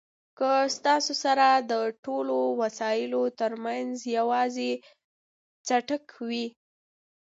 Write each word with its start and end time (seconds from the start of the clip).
که 0.37 0.51
ستاسو 0.75 1.13
سره 1.23 1.47
د 1.71 1.73
ټولو 2.05 2.37
وسایلو 2.61 3.23
ترمنځ 3.39 3.91
یوازې 4.17 4.71
څټک 5.67 6.05
وي. 6.27 6.45